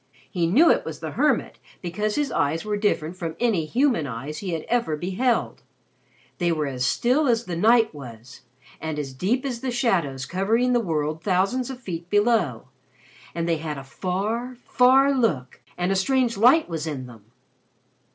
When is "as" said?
6.65-6.83, 7.27-7.45, 8.97-9.13, 9.45-9.61